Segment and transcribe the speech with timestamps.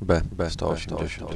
[0.00, 1.30] B, B, 180.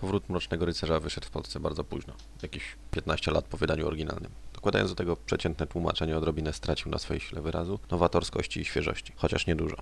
[0.00, 4.30] Powrót Mrocznego Rycerza wyszedł w Polsce bardzo późno, jakieś 15 lat po wydaniu oryginalnym.
[4.54, 9.46] Dokładając do tego przeciętne tłumaczenie, odrobinę stracił na swojej sile wyrazu, nowatorskości i świeżości, chociaż
[9.46, 9.76] niedużo.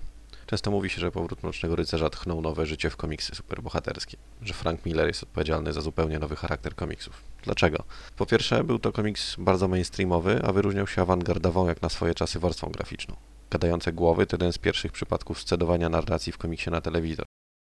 [0.47, 4.87] Często mówi się, że powrót Mrocznego Rycerza tchnął nowe życie w komiksy superbohaterskie, że Frank
[4.87, 7.23] Miller jest odpowiedzialny za zupełnie nowy charakter komiksów.
[7.43, 7.85] Dlaczego?
[8.17, 12.39] Po pierwsze, był to komiks bardzo mainstreamowy, a wyróżniał się awangardową jak na swoje czasy
[12.39, 13.17] warstwą graficzną.
[13.51, 17.27] Gadające głowy to jeden z pierwszych przypadków scedowania narracji w komiksie na telewizor.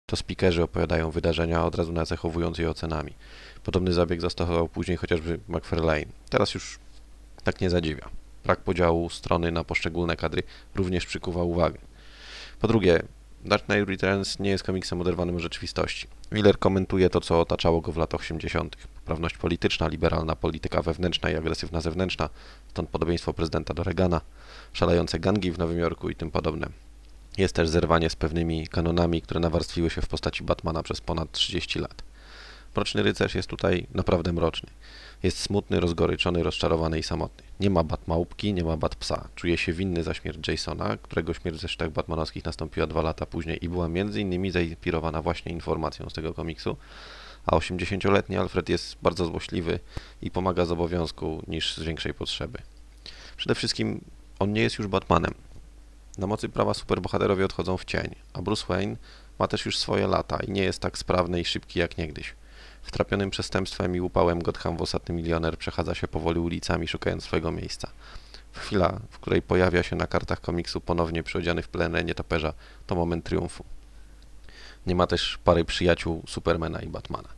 [0.09, 3.13] To speakerzy opowiadają wydarzenia, od razu nacechowując je ocenami.
[3.63, 6.05] Podobny zabieg zastosował później chociażby McFarlane.
[6.29, 6.79] Teraz już
[7.43, 8.09] tak nie zadziwia.
[8.43, 10.43] Brak podziału strony na poszczególne kadry
[10.75, 11.79] również przykuwa uwagę.
[12.59, 13.03] Po drugie,
[13.45, 16.07] Dark Knight Returns nie jest komiksem oderwanym od rzeczywistości.
[16.31, 18.75] Miller komentuje to, co otaczało go w latach 80.
[18.95, 22.29] Poprawność polityczna, liberalna polityka wewnętrzna i agresywna zewnętrzna,
[22.69, 24.21] stąd podobieństwo prezydenta do Reagana,
[24.73, 26.69] szalejące gangi w Nowym Jorku i tym podobne.
[27.39, 31.79] Jest też zerwanie z pewnymi kanonami, które nawarstwiły się w postaci Batmana przez ponad 30
[31.79, 32.03] lat.
[32.75, 34.69] Mroczny rycerz jest tutaj naprawdę mroczny.
[35.23, 37.43] Jest smutny, rozgoryczony, rozczarowany i samotny.
[37.59, 39.27] Nie ma Batmałpki, nie ma Batpsa.
[39.35, 43.65] Czuje się winny za śmierć Jasona, którego śmierć w zesztach batmanowskich nastąpiła dwa lata później
[43.65, 46.77] i była między innymi zainspirowana właśnie informacją z tego komiksu.
[47.45, 49.79] A 80-letni Alfred jest bardzo złośliwy
[50.21, 52.59] i pomaga z obowiązku niż z większej potrzeby.
[53.37, 54.01] Przede wszystkim
[54.39, 55.33] on nie jest już Batmanem.
[56.19, 58.97] Na mocy prawa superbohaterowie odchodzą w cień, a Bruce Wayne
[59.39, 62.35] ma też już swoje lata i nie jest tak sprawny i szybki jak niegdyś.
[62.81, 67.91] Wtrapionym przestępstwem i upałem Gotham włosatny milioner przechadza się powoli ulicami, szukając swojego miejsca.
[68.51, 72.53] Chwila, w której pojawia się na kartach komiksu ponownie przyodziany w plenę nietoperza,
[72.87, 73.63] to moment triumfu.
[74.85, 77.29] Nie ma też pary przyjaciół Supermana i Batmana.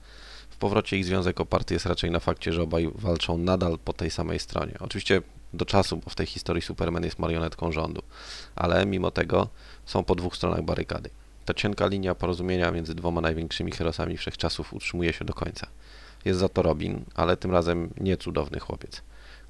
[0.62, 4.40] Powrocie ich związek oparty jest raczej na fakcie, że obaj walczą nadal po tej samej
[4.40, 4.74] stronie.
[4.80, 5.22] Oczywiście
[5.54, 8.02] do czasu, bo w tej historii Superman jest marionetką rządu,
[8.56, 9.48] ale mimo tego
[9.86, 11.10] są po dwóch stronach barykady.
[11.46, 15.68] Ta cienka linia porozumienia między dwoma największymi herosami wszechczasów utrzymuje się do końca.
[16.26, 19.02] Jest za to Robin, ale tym razem nie cudowny chłopiec.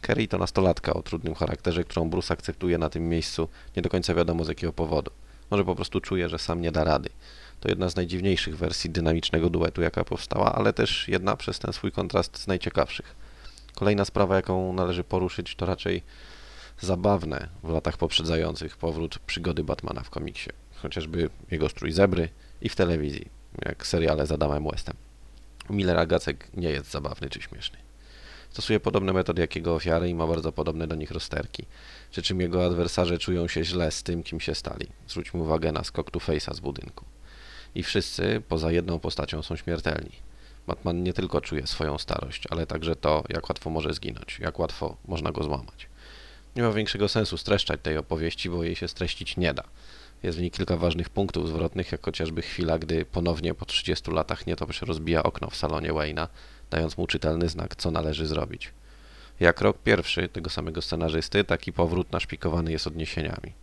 [0.01, 4.13] Kerry to nastolatka o trudnym charakterze, którą Bruce akceptuje na tym miejscu, nie do końca
[4.13, 5.11] wiadomo z jakiego powodu.
[5.51, 7.09] Może po prostu czuje, że sam nie da rady.
[7.59, 11.91] To jedna z najdziwniejszych wersji dynamicznego duetu, jaka powstała, ale też jedna przez ten swój
[11.91, 13.15] kontrast z najciekawszych.
[13.75, 16.03] Kolejna sprawa, jaką należy poruszyć, to raczej
[16.79, 20.49] zabawne w latach poprzedzających powrót przygody Batmana w komiksie.
[20.75, 22.29] Chociażby jego strój zebry
[22.61, 23.29] i w telewizji,
[23.65, 24.95] jak seriale z Adamem Westem.
[25.69, 27.77] U Millera Gacek nie jest zabawny czy śmieszny.
[28.51, 31.65] Stosuje podobne metody jak jego ofiary i ma bardzo podobne do nich rozterki,
[32.11, 34.87] przy czym jego adwersarze czują się źle z tym, kim się stali.
[35.07, 37.05] Zwróćmy uwagę na skok tu face'a z budynku.
[37.75, 40.11] I wszyscy, poza jedną postacią, są śmiertelni.
[40.67, 44.97] Batman nie tylko czuje swoją starość, ale także to, jak łatwo może zginąć, jak łatwo
[45.07, 45.87] można go złamać.
[46.55, 49.63] Nie ma większego sensu streszczać tej opowieści, bo jej się streścić nie da.
[50.23, 54.47] Jest w niej kilka ważnych punktów zwrotnych, jak chociażby chwila, gdy ponownie po 30 latach
[54.47, 56.27] nietoperz rozbija okno w salonie Wayne'a,
[56.69, 58.73] dając mu czytelny znak, co należy zrobić.
[59.39, 63.53] Jak rok pierwszy tego samego scenarzysty, taki powrót naszpikowany jest odniesieniami.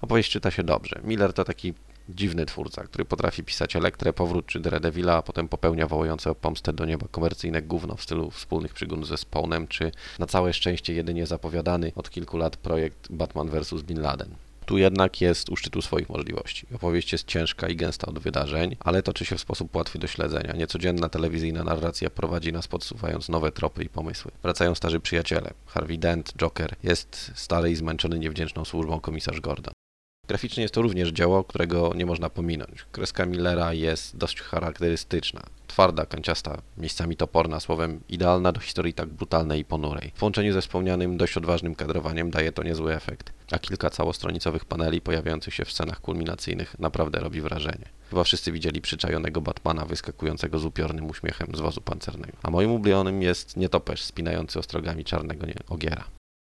[0.00, 1.00] Opowieść czyta się dobrze.
[1.04, 1.74] Miller to taki
[2.08, 6.72] dziwny twórca, który potrafi pisać Elektrę, Powrót czy Daredevila, a potem popełnia wołające o pomstę
[6.72, 11.26] do nieba komercyjne gówno w stylu wspólnych przygód ze Spawnem, czy na całe szczęście jedynie
[11.26, 13.82] zapowiadany od kilku lat projekt Batman vs.
[13.82, 14.45] Bin Laden.
[14.66, 16.66] Tu jednak jest u szczytu swoich możliwości.
[16.74, 20.52] Opowieść jest ciężka i gęsta od wydarzeń, ale toczy się w sposób łatwy do śledzenia.
[20.52, 24.30] Niecodzienna telewizyjna narracja prowadzi nas podsuwając nowe tropy i pomysły.
[24.42, 25.50] Wracają starzy przyjaciele.
[25.66, 29.75] Harvey Dent, Joker, jest stary i zmęczony niewdzięczną służbą komisarz Gordon.
[30.28, 32.84] Graficznie jest to również dzieło, którego nie można pominąć.
[32.92, 35.42] Kreska Millera jest dość charakterystyczna.
[35.66, 40.12] Twarda, kanciasta, miejscami toporna, słowem idealna do historii tak brutalnej i ponurej.
[40.14, 45.00] W połączeniu ze wspomnianym dość odważnym kadrowaniem daje to niezły efekt, a kilka całostronicowych paneli
[45.00, 47.88] pojawiających się w scenach kulminacyjnych naprawdę robi wrażenie.
[48.10, 52.38] Chyba wszyscy widzieli przyczajonego Batmana wyskakującego z upiornym uśmiechem z wozu pancernego.
[52.42, 56.04] A moim ulubionym jest nietoperz spinający ostrogami czarnego ogiera.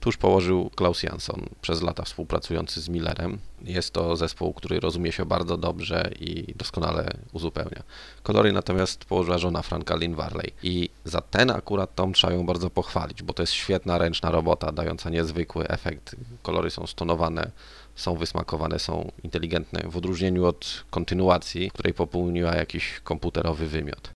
[0.03, 3.39] Tuż położył Klaus Jansson, przez lata współpracujący z Millerem.
[3.61, 7.83] Jest to zespół, który rozumie się bardzo dobrze i doskonale uzupełnia.
[8.23, 12.69] Kolory natomiast położyła żona Franka Lynn Varley i za ten akurat tom trzeba ją bardzo
[12.69, 16.15] pochwalić, bo to jest świetna ręczna robota, dająca niezwykły efekt.
[16.41, 17.51] Kolory są stonowane,
[17.95, 24.11] są wysmakowane, są inteligentne, w odróżnieniu od kontynuacji, której popełniła jakiś komputerowy wymiot.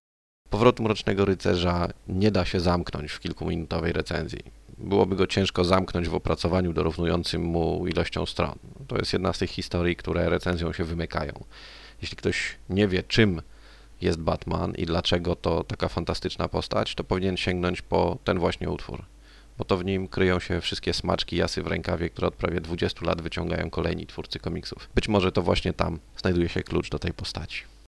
[0.50, 6.14] Powrotu Mrocznego Rycerza nie da się zamknąć w kilkuminutowej recenzji byłoby go ciężko zamknąć w
[6.14, 8.58] opracowaniu dorównującym mu ilością stron.
[8.86, 11.44] To jest jedna z tych historii, które recenzją się wymykają.
[12.02, 13.42] Jeśli ktoś nie wie, czym
[14.00, 19.04] jest Batman i dlaczego to taka fantastyczna postać, to powinien sięgnąć po ten właśnie utwór,
[19.58, 23.06] bo to w nim kryją się wszystkie smaczki jasy w rękawie, które od prawie 20
[23.06, 24.88] lat wyciągają kolejni twórcy komiksów.
[24.94, 27.62] Być może to właśnie tam znajduje się klucz do tej postaci.